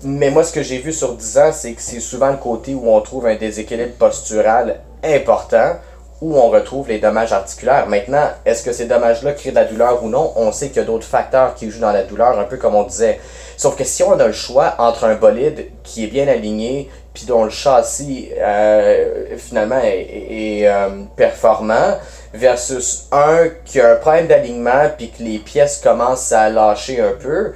[0.02, 2.74] Mais moi, ce que j'ai vu sur 10 ans, c'est que c'est souvent le côté
[2.74, 5.74] où on trouve un déséquilibre postural important,
[6.20, 7.86] où on retrouve les dommages articulaires.
[7.86, 10.32] Maintenant, est-ce que ces dommages-là créent de la douleur ou non?
[10.36, 12.74] On sait qu'il y a d'autres facteurs qui jouent dans la douleur, un peu comme
[12.74, 13.18] on disait.
[13.56, 17.24] Sauf que si on a le choix entre un bolide qui est bien aligné, puis
[17.26, 21.96] dont le châssis euh, finalement est, est- euh, performant,
[22.32, 27.12] versus un qui a un problème d'alignement, puis que les pièces commencent à lâcher un
[27.20, 27.52] peu,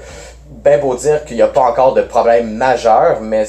[0.50, 3.44] ben beau dire qu'il n'y a pas encore de problème majeur, mais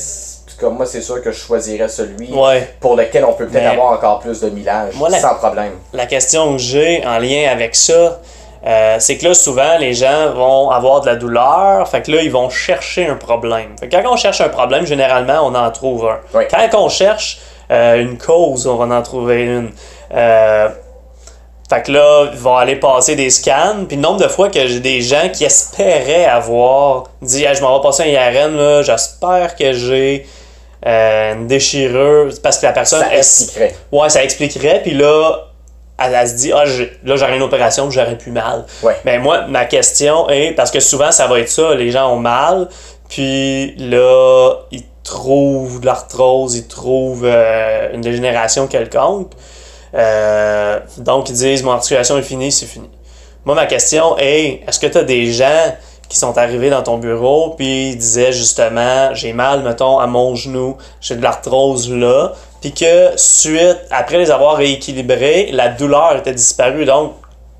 [0.59, 2.73] comme moi, c'est sûr que je choisirais celui Ouais.
[2.79, 5.73] pour lequel on peut peut-être avoir encore plus de millage, sans problème.
[5.93, 8.19] La question que j'ai en lien avec ça,
[8.65, 12.21] euh, c'est que là, souvent, les gens vont avoir de la douleur, fait que là,
[12.21, 13.75] ils vont chercher un problème.
[13.79, 16.19] Fait que quand on cherche un problème, généralement, on en trouve un.
[16.33, 16.45] Oui.
[16.49, 17.39] Quand on cherche
[17.71, 19.71] euh, une cause, on va en trouver une.
[20.13, 20.69] Euh,
[21.69, 23.85] fait que là, ils vont aller passer des scans.
[23.87, 27.61] Puis le nombre de fois que j'ai des gens qui espéraient avoir dit Hey, Je
[27.61, 30.27] m'en vais passer un IRN, là, j'espère que j'ai
[30.85, 32.31] euh, une déchirure.
[32.43, 33.01] Parce que la personne.
[33.01, 33.75] Ça expliquerait.
[33.91, 34.81] Ouais, ça expliquerait.
[34.81, 35.47] Puis là,
[35.97, 36.65] elle, elle se dit Ah,
[37.03, 38.65] là, j'aurais une opération, j'aurais plus mal.
[38.83, 38.95] Ouais.
[39.05, 42.19] Mais moi, ma question est parce que souvent, ça va être ça les gens ont
[42.19, 42.67] mal.
[43.09, 49.31] Puis là, ils trouvent de l'arthrose, ils trouvent euh, une dégénération quelconque.
[49.93, 52.89] Euh, donc, ils disent Mon articulation est finie, c'est fini.
[53.45, 55.75] Moi, ma question est est-ce que tu as des gens
[56.09, 60.35] qui sont arrivés dans ton bureau puis ils disaient justement j'ai mal, mettons, à mon
[60.35, 66.33] genou, j'ai de l'arthrose là, puis que suite, après les avoir rééquilibrés, la douleur était
[66.33, 66.85] disparue.
[66.85, 67.13] Donc,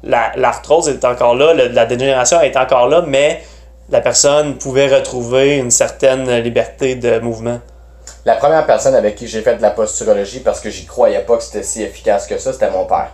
[0.03, 3.43] la- l'arthrose est encore là, le- la dégénération est encore là, mais
[3.89, 7.60] la personne pouvait retrouver une certaine liberté de mouvement.
[8.25, 11.38] La première personne avec qui j'ai fait de la posturologie parce que j'y croyais pas
[11.38, 13.10] que c'était si efficace que ça, c'était mon père.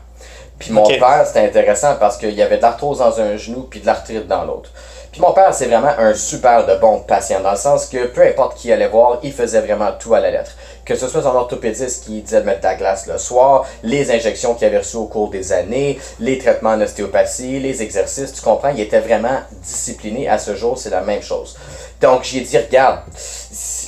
[0.60, 3.80] Puis mon père, c'était intéressant parce qu'il y avait de l'arthrose dans un genou puis
[3.82, 4.70] de l'arthrite dans l'autre.
[5.12, 8.22] Puis mon père, c'est vraiment un super de bon patient, dans le sens que peu
[8.22, 10.52] importe qui allait voir, il faisait vraiment tout à la lettre.
[10.86, 14.10] Que ce soit son orthopédiste qui disait de mettre de la glace le soir, les
[14.10, 18.42] injections qu'il avait reçues au cours des années, les traitements en ostéopathie, les exercices, tu
[18.42, 20.30] comprends, il était vraiment discipliné.
[20.30, 21.58] À ce jour, c'est la même chose.
[22.02, 23.02] Donc j'ai dit, regarde,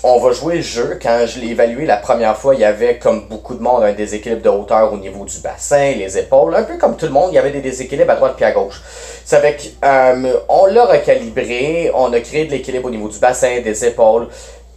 [0.04, 1.00] on va jouer le jeu.
[1.02, 3.94] Quand je l'ai évalué la première fois, il y avait, comme beaucoup de monde, un
[3.94, 6.56] déséquilibre de hauteur au niveau du bassin, les épaules.
[6.56, 8.52] Un peu comme tout le monde, il y avait des déséquilibres à droite puis à
[8.52, 8.82] gauche.
[9.26, 13.86] Ça fait qu'on l'a recalibré, on a créé de l'équilibre au niveau du bassin, des
[13.86, 14.28] épaules.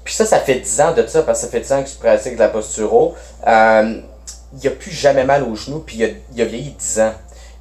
[0.03, 1.90] Puis ça, ça fait 10 ans de ça, parce que ça fait 10 ans que
[1.90, 3.14] je pratique de la posturo.
[3.46, 4.01] Euh,
[4.62, 7.12] il a plus jamais mal aux genoux, puis il a, il a vieilli 10 ans.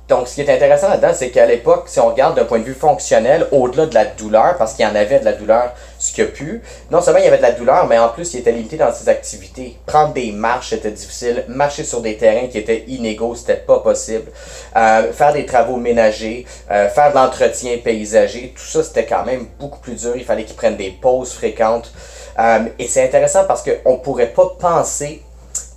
[0.07, 2.63] Donc, ce qui est intéressant là-dedans, c'est qu'à l'époque, si on regarde d'un point de
[2.63, 6.13] vue fonctionnel, au-delà de la douleur, parce qu'il y en avait de la douleur, ce
[6.13, 8.41] qu'il a pu, non seulement il y avait de la douleur, mais en plus, il
[8.41, 9.79] était limité dans ses activités.
[9.87, 11.43] Prendre des marches, c'était difficile.
[11.47, 14.31] Marcher sur des terrains qui étaient inégaux, c'était pas possible.
[14.75, 19.47] Euh, faire des travaux ménagers, euh, faire de l'entretien paysager, tout ça, c'était quand même
[19.59, 20.13] beaucoup plus dur.
[20.15, 21.91] Il fallait qu'il prenne des pauses fréquentes.
[22.37, 25.23] Euh, et c'est intéressant parce qu'on pourrait pas penser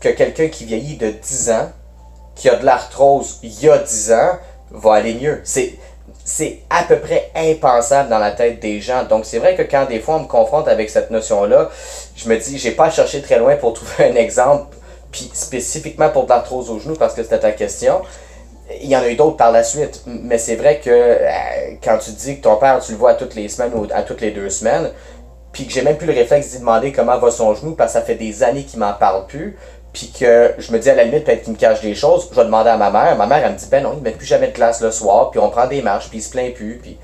[0.01, 1.71] que quelqu'un qui vieillit de 10 ans
[2.39, 4.39] qui a de l'arthrose il y a 10 ans
[4.71, 5.41] va aller mieux.
[5.45, 5.75] C'est,
[6.25, 9.05] c'est à peu près impensable dans la tête des gens.
[9.05, 11.69] Donc c'est vrai que quand des fois on me confronte avec cette notion-là,
[12.17, 14.77] je me dis, j'ai pas à chercher très loin pour trouver un exemple,
[15.11, 18.01] puis spécifiquement pour de l'arthrose au genou, parce que c'était ta question.
[18.83, 21.97] Il y en a eu d'autres par la suite, mais c'est vrai que euh, quand
[21.99, 24.31] tu dis que ton père, tu le vois toutes les semaines ou à toutes les
[24.31, 24.91] deux semaines,
[25.53, 27.99] puis que j'ai même plus le réflexe d'y demander comment va son genou, parce que
[27.99, 29.57] ça fait des années qu'il m'en parle plus,
[29.93, 32.37] puis que je me dis à la limite peut-être qu'il me cache des choses, je
[32.37, 33.17] vais demander à ma mère.
[33.17, 34.91] Ma mère, elle me dit, ben non, il ne met plus jamais de classe le
[34.91, 36.79] soir, puis on prend des marches, puis il se plaint plus.
[36.83, 36.99] Puis...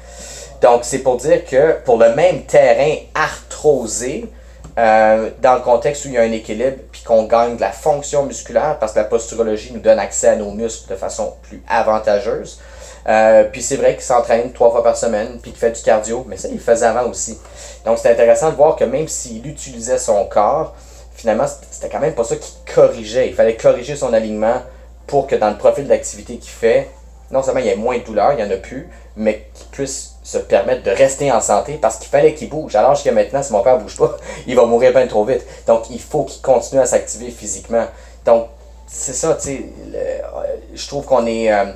[0.60, 4.30] Donc, c'est pour dire que pour le même terrain arthrosé,
[4.76, 7.70] euh, dans le contexte où il y a un équilibre, puis qu'on gagne de la
[7.70, 11.62] fonction musculaire, parce que la posturologie nous donne accès à nos muscles de façon plus
[11.68, 12.60] avantageuse.
[13.06, 16.24] Euh, puis c'est vrai qu'il s'entraîne trois fois par semaine, puis qu'il fait du cardio,
[16.28, 17.38] mais ça, il le faisait avant aussi.
[17.84, 20.74] Donc, c'est intéressant de voir que même s'il utilisait son corps,
[21.14, 23.28] finalement, c'était quand même pas ça qu'il corrigeait.
[23.28, 24.62] Il fallait corriger son alignement
[25.06, 26.90] pour que dans le profil d'activité qu'il fait,
[27.30, 29.66] non seulement il y ait moins de douleur, il n'y en a plus, mais qu'il
[29.68, 32.74] puisse se permettre de rester en santé parce qu'il fallait qu'il bouge.
[32.76, 35.44] Alors jusqu'à maintenant, si mon père bouge pas, il va mourir bien trop vite.
[35.66, 37.86] Donc il faut qu'il continue à s'activer physiquement.
[38.24, 38.48] Donc
[38.86, 40.18] c'est ça, tu sais, euh,
[40.74, 41.52] je trouve qu'on est...
[41.52, 41.66] Euh,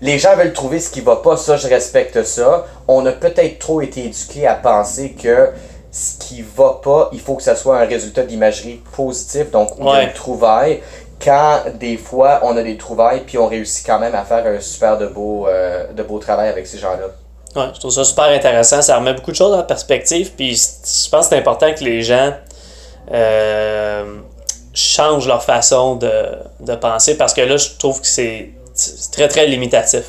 [0.00, 2.66] les gens veulent trouver ce qui va pas, ça je respecte ça.
[2.86, 5.50] On a peut-être trop été éduqués à penser que
[5.96, 9.90] ce qui va pas, il faut que ça soit un résultat d'imagerie positif, donc ou
[9.90, 10.12] ouais.
[10.12, 10.82] trouvaille.
[11.24, 14.60] Quand des fois on a des trouvailles, puis on réussit quand même à faire un
[14.60, 17.06] super de beau, euh, de beau travail avec ces gens-là.
[17.58, 18.82] Ouais, je trouve ça super intéressant.
[18.82, 20.32] Ça remet beaucoup de choses en perspective.
[20.36, 22.34] Puis je pense que c'est important que les gens
[23.10, 24.18] euh,
[24.74, 26.12] changent leur façon de,
[26.60, 28.50] de, penser parce que là, je trouve que c'est
[29.12, 30.02] très très limitatif.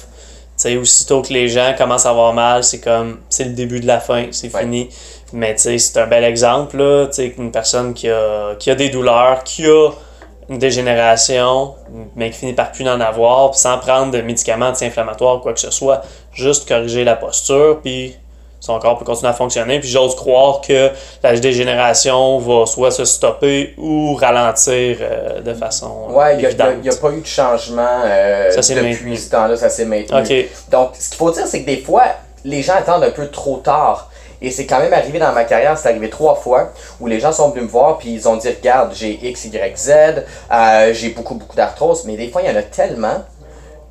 [0.58, 3.80] Tu sais, aussitôt que les gens commencent à avoir mal, c'est comme c'est le début
[3.80, 4.90] de la fin, c'est fini.
[5.34, 9.66] Mais c'est un bel exemple, là, une personne qui a, qui a des douleurs, qui
[9.66, 9.90] a
[10.50, 11.76] une dégénération,
[12.16, 15.54] mais qui finit par plus en avoir, puis sans prendre de médicaments anti-inflammatoires ou quoi
[15.54, 18.16] que ce soit, juste corriger la posture, puis
[18.60, 19.80] son corps peut continuer à fonctionner.
[19.80, 20.90] Puis j'ose croire que
[21.22, 26.08] la dégénération va soit se stopper ou ralentir euh, de façon.
[26.10, 30.48] Ouais, il n'y a, pas eu de changement euh, depuis ce temps-là, ça s'est maintenu.
[30.72, 32.06] Donc, ce qu'il faut dire, c'est que des fois,
[32.44, 34.10] les gens attendent un peu trop tard
[34.42, 37.32] et c'est quand même arrivé dans ma carrière, c'est arrivé trois fois, où les gens
[37.32, 39.92] sont venus me voir, puis ils ont dit, regarde, j'ai X, Y, Z,
[40.52, 43.24] euh, j'ai beaucoup, beaucoup d'arthrose, mais des fois, il y en a tellement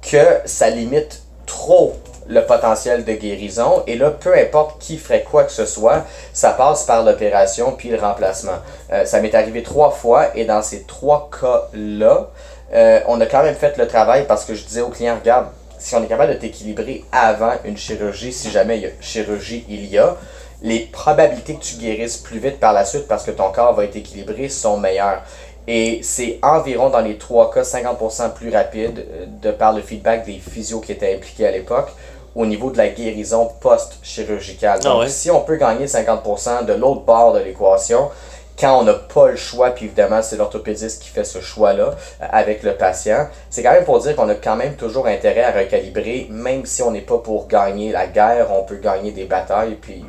[0.02, 1.94] que ça limite trop
[2.28, 3.82] le potentiel de guérison.
[3.86, 7.88] Et là, peu importe qui ferait quoi que ce soit, ça passe par l'opération puis
[7.88, 8.58] le remplacement.
[8.92, 12.28] Euh, ça m'est arrivé trois fois et dans ces trois cas-là,
[12.74, 15.46] euh, on a quand même fait le travail parce que je disais au client, regarde,
[15.78, 19.64] si on est capable de t'équilibrer avant une chirurgie, si jamais il y a chirurgie
[19.68, 20.16] il y a,
[20.62, 23.84] les probabilités que tu guérisses plus vite par la suite parce que ton corps va
[23.84, 25.22] être équilibré sont meilleures.
[25.68, 30.24] Et c'est environ dans les trois cas 50% plus rapide euh, de par le feedback
[30.24, 31.90] des physios qui étaient impliqués à l'époque
[32.36, 34.78] au niveau de la guérison post-chirurgicale.
[34.84, 38.10] Ah Donc si on peut gagner 50% de l'autre bord de l'équation,
[38.58, 41.90] quand on n'a pas le choix, puis évidemment c'est l'orthopédiste qui fait ce choix-là
[42.22, 45.42] euh, avec le patient, c'est quand même pour dire qu'on a quand même toujours intérêt
[45.42, 49.24] à recalibrer, même si on n'est pas pour gagner la guerre, on peut gagner des
[49.24, 50.04] batailles, puis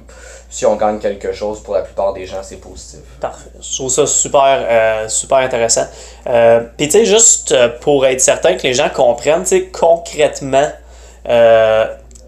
[0.50, 3.00] si on gagne quelque chose, pour la plupart des gens, c'est positif.
[3.20, 3.50] Parfait.
[3.60, 5.86] Je trouve ça super, euh, super intéressant.
[6.28, 10.70] Euh, puis tu sais, juste pour être certain que les gens comprennent, tu sais, concrètement,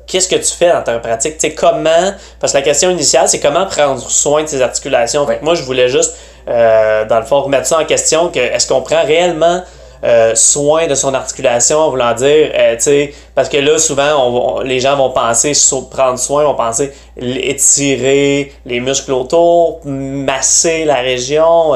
[0.10, 1.38] qu'est-ce que tu fais dans ta pratique?
[1.38, 5.25] Tu sais, comment, parce que la question initiale, c'est comment prendre soin de tes articulations.
[5.41, 6.15] moi, je voulais juste,
[6.47, 9.62] euh, dans le fond, remettre ça en question, que est-ce qu'on prend réellement
[10.03, 14.62] euh, soin de son articulation, en voulant dire, euh, tu sais, parce que là, souvent,
[14.62, 21.01] les gens vont penser sur prendre soin, vont penser étirer les muscles autour, masser la
[21.01, 21.73] région,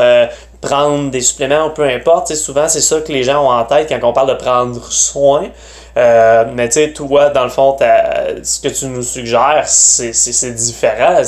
[0.62, 2.34] prendre des suppléments, peu importe.
[2.36, 5.50] souvent, c'est ça que les gens ont en tête quand on parle de prendre soin.
[5.96, 11.22] Euh, mais tu sais, toi, dans le fond, ce que tu nous suggères, c'est différent.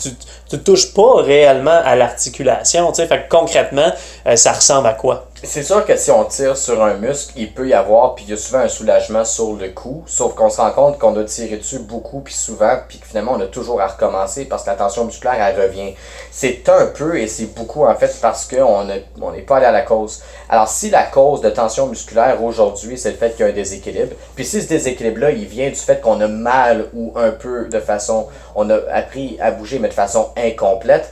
[0.00, 0.16] Tu, tu,
[0.56, 2.92] touches pas réellement à l'articulation.
[2.94, 3.92] Fait que concrètement,
[4.26, 5.30] euh, ça ressemble à quoi?
[5.42, 8.30] c'est sûr que si on tire sur un muscle, il peut y avoir, puis il
[8.30, 11.24] y a souvent un soulagement sur le coup, sauf qu'on se rend compte qu'on a
[11.24, 14.70] tiré dessus beaucoup, puis souvent, puis que finalement on a toujours à recommencer parce que
[14.70, 15.94] la tension musculaire, elle revient.
[16.30, 19.72] C'est un peu, et c'est beaucoup en fait, parce qu'on n'est on pas allé à
[19.72, 20.22] la cause.
[20.50, 23.54] Alors si la cause de tension musculaire aujourd'hui, c'est le fait qu'il y a un
[23.54, 27.66] déséquilibre, puis si ce déséquilibre-là, il vient du fait qu'on a mal ou un peu
[27.66, 31.10] de façon, on a appris à bouger, mais de façon incomplète,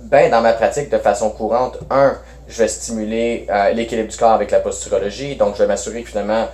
[0.00, 4.32] ben dans ma pratique de façon courante, un, je vais stimuler euh, l'équilibre du corps
[4.32, 5.36] avec la posturologie.
[5.36, 6.46] Donc, je vais m'assurer que finalement.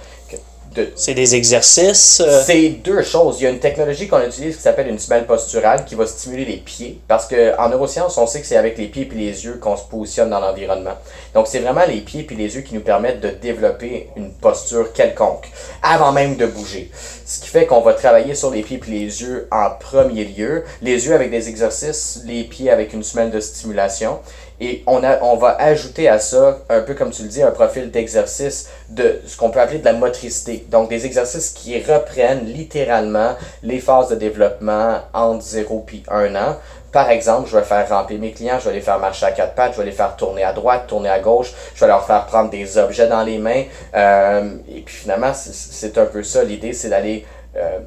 [0.75, 0.89] De...
[0.95, 2.43] C'est des exercices euh?
[2.47, 3.41] C'est deux choses.
[3.41, 6.45] Il y a une technologie qu'on utilise qui s'appelle une semelle posturale qui va stimuler
[6.45, 7.01] les pieds.
[7.09, 9.85] Parce qu'en neurosciences, on sait que c'est avec les pieds et les yeux qu'on se
[9.85, 10.95] positionne dans l'environnement.
[11.35, 14.93] Donc, c'est vraiment les pieds et les yeux qui nous permettent de développer une posture
[14.93, 15.49] quelconque
[15.83, 16.91] avant même de bouger.
[17.27, 20.65] Ce qui fait qu'on va travailler sur les pieds et les yeux en premier lieu.
[20.83, 24.21] Les yeux avec des exercices, les pieds avec une semelle de stimulation.
[24.61, 27.51] Et on, a, on va ajouter à ça, un peu comme tu le dis, un
[27.51, 30.67] profil d'exercice de ce qu'on peut appeler de la motricité.
[30.71, 36.57] Donc des exercices qui reprennent littéralement les phases de développement entre 0 et 1 an.
[36.93, 39.55] Par exemple, je vais faire ramper mes clients, je vais les faire marcher à quatre
[39.55, 42.27] pattes, je vais les faire tourner à droite, tourner à gauche, je vais leur faire
[42.27, 43.63] prendre des objets dans les mains.
[43.95, 46.43] Euh, et puis finalement, c'est un peu ça.
[46.43, 47.25] L'idée, c'est d'aller
[47.57, 47.79] euh,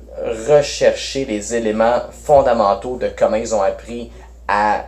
[0.48, 4.12] rechercher les éléments fondamentaux de comment ils ont appris
[4.48, 4.86] à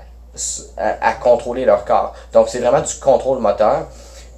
[0.78, 2.14] à, contrôler leur corps.
[2.34, 3.88] Donc, c'est vraiment du contrôle moteur.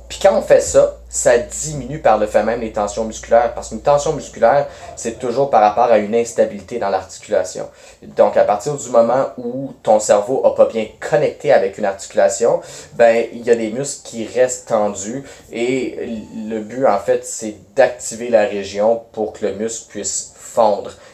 [0.09, 3.53] Puis quand on fait ça, ça diminue par le fait même les tensions musculaires.
[3.53, 7.69] Parce qu'une tension musculaire, c'est toujours par rapport à une instabilité dans l'articulation.
[8.01, 12.61] Donc, à partir du moment où ton cerveau n'a pas bien connecté avec une articulation,
[12.93, 15.23] ben, il y a des muscles qui restent tendus.
[15.51, 20.33] Et le but, en fait, c'est d'activer la région pour que le muscle puisse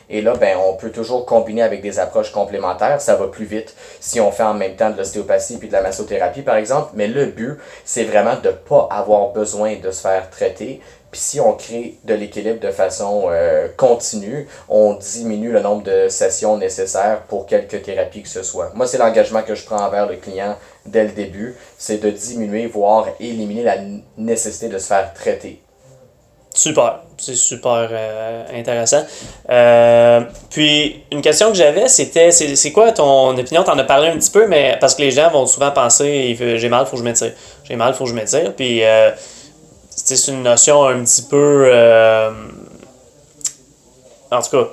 [0.09, 3.01] Et là, ben, on peut toujours combiner avec des approches complémentaires.
[3.01, 5.81] Ça va plus vite si on fait en même temps de l'ostéopathie puis de la
[5.81, 6.91] massothérapie, par exemple.
[6.93, 10.81] Mais le but, c'est vraiment de ne pas avoir besoin de se faire traiter.
[11.11, 16.09] Puis si on crée de l'équilibre de façon euh, continue, on diminue le nombre de
[16.09, 18.71] sessions nécessaires pour quelque thérapie que ce soit.
[18.73, 22.67] Moi, c'est l'engagement que je prends envers le client dès le début, c'est de diminuer,
[22.67, 23.77] voire éliminer la
[24.17, 25.62] nécessité de se faire traiter.
[26.55, 29.03] Super, c'est super euh, intéressant.
[29.49, 33.63] Euh, puis, une question que j'avais, c'était c'est quoi ton opinion?
[33.63, 36.69] T'en as parlé un petit peu, mais parce que les gens vont souvent penser j'ai
[36.69, 37.31] mal, faut que je m'étire.
[37.63, 38.53] J'ai mal, faut que je m'étire.
[38.55, 39.09] Puis, euh,
[39.89, 41.71] c'est une notion un petit peu.
[44.31, 44.67] en tout cas,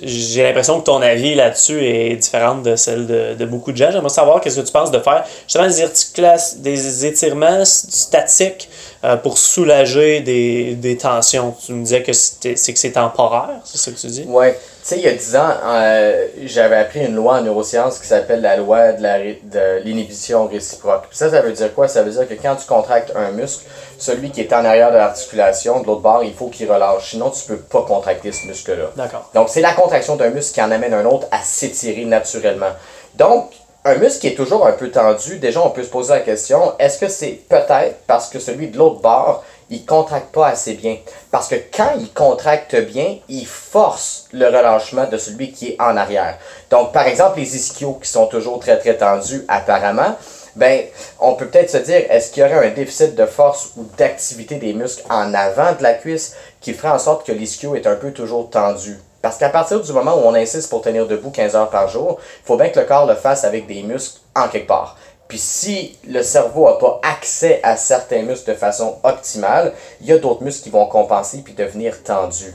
[0.00, 3.90] j'ai l'impression que ton avis là-dessus est différente de celle de, beaucoup de gens.
[3.90, 8.68] J'aimerais savoir qu'est-ce que tu penses de faire justement des, des étirements statiques
[9.02, 11.54] euh, pour soulager des, des, tensions.
[11.64, 14.24] Tu me disais que c'est que c'est temporaire, c'est ça que tu dis?
[14.26, 14.48] Oui.
[14.50, 18.06] Tu sais, il y a 10 ans, euh, j'avais appris une loi en neurosciences qui
[18.06, 21.04] s'appelle la loi de l'inhibition réciproque.
[21.12, 21.88] ça, ça veut dire quoi?
[21.88, 23.64] Ça veut dire que quand tu contractes un muscle,
[23.98, 27.10] celui qui est en arrière de l'articulation, de l'autre bord, il faut qu'il relâche.
[27.10, 28.90] Sinon, tu peux pas contracter ce muscle-là.
[28.96, 29.30] D'accord.
[29.34, 32.72] Donc, c'est la contraction d'un muscle qui en amène un autre à s'étirer naturellement.
[33.16, 33.52] Donc,
[33.84, 36.74] un muscle qui est toujours un peu tendu, déjà on peut se poser la question,
[36.78, 40.98] est-ce que c'est peut-être parce que celui de l'autre bord, il contracte pas assez bien?
[41.30, 45.96] Parce que quand il contracte bien, il force le relâchement de celui qui est en
[45.96, 46.36] arrière.
[46.70, 50.14] Donc par exemple les ischios qui sont toujours très très tendus apparemment,
[50.56, 50.82] ben
[51.18, 54.56] on peut peut-être se dire est-ce qu'il y aurait un déficit de force ou d'activité
[54.56, 57.96] des muscles en avant de la cuisse qui ferait en sorte que l'ischio est un
[57.96, 58.98] peu toujours tendu?
[59.22, 62.18] Parce qu'à partir du moment où on insiste pour tenir debout 15 heures par jour,
[62.20, 64.96] il faut bien que le corps le fasse avec des muscles en quelque part.
[65.28, 70.12] Puis si le cerveau n'a pas accès à certains muscles de façon optimale, il y
[70.12, 72.54] a d'autres muscles qui vont compenser puis devenir tendus.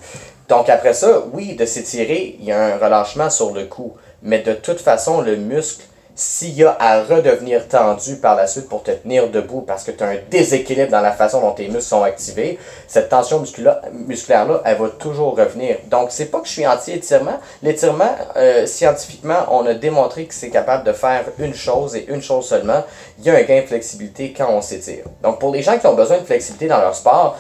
[0.50, 3.96] Donc après ça, oui, de s'étirer, il y a un relâchement sur le cou.
[4.22, 8.70] Mais de toute façon, le muscle s'il y a à redevenir tendu par la suite
[8.70, 11.68] pour te tenir debout parce que tu as un déséquilibre dans la façon dont tes
[11.68, 15.78] muscles sont activés, cette tension musculaire-là, elle va toujours revenir.
[15.88, 17.40] Donc, c'est pas que je suis anti-étirement.
[17.62, 22.22] L'étirement, euh, scientifiquement, on a démontré que c'est capable de faire une chose et une
[22.22, 22.84] chose seulement.
[23.20, 25.04] Il y a un gain de flexibilité quand on s'étire.
[25.22, 27.38] Donc, pour les gens qui ont besoin de flexibilité dans leur sport,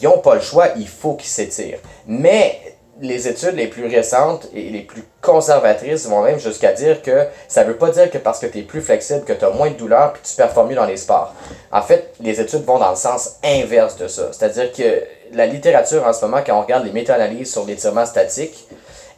[0.00, 1.80] ils n'ont pas le choix, il faut qu'ils s'étirent.
[2.06, 7.26] Mais les études les plus récentes et les plus conservatrices vont même jusqu'à dire que
[7.46, 9.50] ça ne veut pas dire que parce que tu es plus flexible, que tu as
[9.50, 11.34] moins de douleur puis tu performes mieux dans les sports.
[11.72, 14.30] En fait, les études vont dans le sens inverse de ça.
[14.32, 18.68] C'est-à-dire que la littérature en ce moment, quand on regarde les méta-analyses sur l'étirement statique,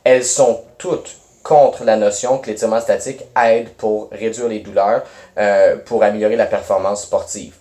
[0.05, 5.03] elles sont toutes contre la notion que l'étirement statique aide pour réduire les douleurs,
[5.39, 7.55] euh, pour améliorer la performance sportive.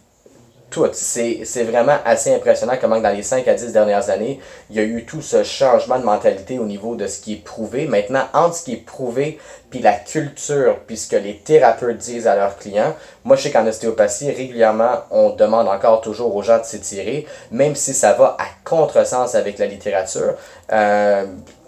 [0.69, 0.87] Tout.
[0.93, 4.83] C'est vraiment assez impressionnant comment dans les 5 à 10 dernières années, il y a
[4.83, 7.87] eu tout ce changement de mentalité au niveau de ce qui est prouvé.
[7.87, 12.27] Maintenant, entre ce qui est prouvé puis la culture, puis ce que les thérapeutes disent
[12.27, 16.57] à leurs clients, moi je sais qu'en ostéopathie, régulièrement, on demande encore toujours aux gens
[16.57, 20.33] de s'étirer, même si ça va à contresens avec la littérature.
[20.71, 21.25] Euh,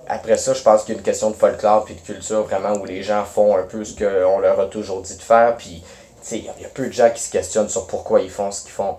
[0.08, 2.74] après ça, je pense qu'il y a une question de folklore puis de culture vraiment
[2.74, 5.56] où les gens font un peu ce qu'on leur a toujours dit de faire.
[5.58, 5.84] Puis,
[6.32, 8.72] il y, a peu de gens qui se questionnent sur pourquoi ils font ce qu'ils
[8.72, 8.98] font.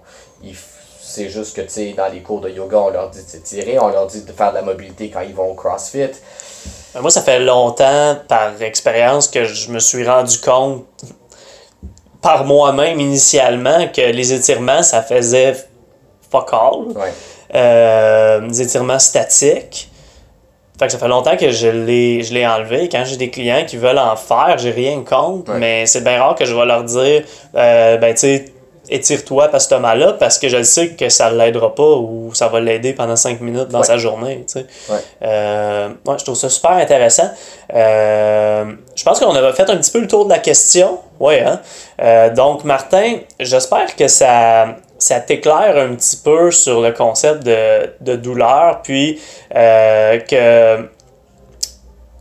[1.01, 3.79] C'est juste que, tu sais, dans les cours de yoga, on leur dit de s'étirer,
[3.79, 6.11] on leur dit de faire de la mobilité quand ils vont au CrossFit.
[7.01, 10.85] Moi, ça fait longtemps, par expérience, que je me suis rendu compte,
[12.21, 15.57] par moi-même initialement, que les étirements, ça faisait
[16.31, 16.97] fuck all.
[16.97, 17.13] Ouais.
[17.55, 19.92] Euh, des étirements statiques.
[20.83, 22.89] Fait que ça fait longtemps que je l'ai, je l'ai enlevé.
[22.89, 26.35] Quand j'ai des clients qui veulent en faire, j'ai rien contre, mais c'est bien rare
[26.35, 27.23] que je vais leur dire
[27.55, 28.47] euh, ben tu sais,
[28.89, 32.49] étire-toi parce que mal-là, parce que je sais que ça ne l'aidera pas ou ça
[32.49, 34.45] va l'aider pendant cinq minutes dans sa journée.
[34.49, 34.67] Tu sais.
[35.23, 37.31] Euh, je trouve ça super intéressant.
[37.73, 38.65] Euh,
[38.97, 40.99] je pense qu'on a fait un petit peu le tour de la question.
[41.21, 41.61] Oui, hein?
[42.35, 48.83] donc, Martin, j'espère que ça ça t'éclaire un petit peu sur le concept de, douleur,
[48.83, 49.21] puis
[49.55, 50.89] euh, que,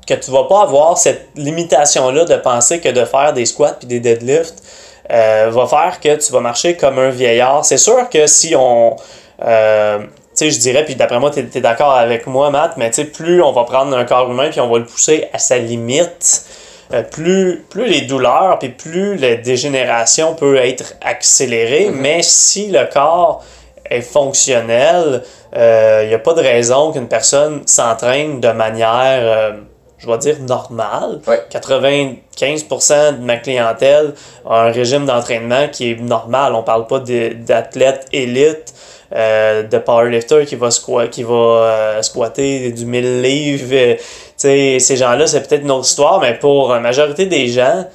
[0.08, 3.88] que tu vas pas avoir cette limitation-là de penser que de faire des squats puis
[3.88, 4.64] des deadlifts
[5.12, 7.66] euh, va faire que tu vas marcher comme un vieillard.
[7.66, 8.96] C'est sûr que si on...
[9.44, 12.90] Euh, tu sais, je dirais, puis d'après moi, tu es, d'accord avec moi, Matt, mais
[12.90, 15.40] tu sais, plus on va prendre un corps humain puis on va le pousser à
[15.40, 16.46] sa limite,
[16.94, 22.02] euh, plus, plus les douleurs, puis plus la dégénération peut être accélérée, mhm.
[22.02, 23.44] mais si le corps
[23.90, 25.24] est fonctionnel,
[25.54, 29.52] il euh, n'y a pas de raison qu'une personne s'entraîne de manière, euh,
[30.00, 31.22] je vais dire, normale.
[31.52, 34.14] 95% de ma clientèle
[34.46, 36.56] a un régime d'entraînement qui est normal.
[36.56, 38.74] On parle pas d'athlètes élites.
[39.12, 40.70] de powerlifter qui va,
[41.10, 43.98] qui va squatter du 1000 livres
[44.42, 47.86] ces gens-là, c'est peut-être une autre histoire, mais pour la majorité des gens,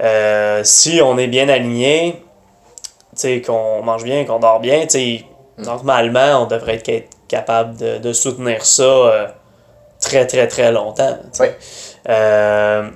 [0.00, 2.22] euh, si on est bien aligné,
[3.44, 5.62] qu'on mange bien, qu'on dort bien, mm.
[5.64, 9.26] normalement, on devrait être capable de, soutenir ça euh,
[10.00, 11.16] très, très, très longtemps.
[12.08, 12.88] Euh,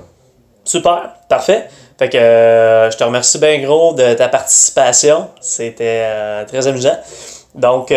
[0.64, 1.68] Super, parfait.
[1.98, 5.28] Fait que euh, je te remercie bien gros de ta participation.
[5.40, 6.96] C'était euh, très amusant.
[7.54, 7.92] Donc,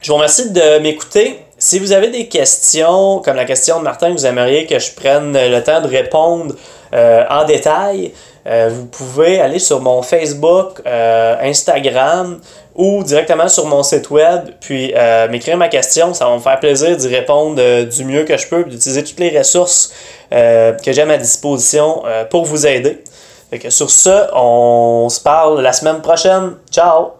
[0.00, 1.40] je vous remercie de m'écouter.
[1.58, 5.32] Si vous avez des questions, comme la question de Martin, vous aimeriez que je prenne
[5.32, 6.54] le temps de répondre
[6.94, 8.12] euh, en détail,
[8.46, 12.40] euh, vous pouvez aller sur mon Facebook, euh, Instagram
[12.76, 14.94] ou directement sur mon site web, puis
[15.30, 16.14] m'écrire ma question.
[16.14, 19.36] Ça va me faire plaisir d'y répondre du mieux que je peux, d'utiliser toutes les
[19.36, 19.92] ressources
[20.30, 23.02] que j'ai à ma disposition pour vous aider.
[23.50, 26.52] Fait que sur ce, on se parle la semaine prochaine.
[26.70, 27.17] Ciao!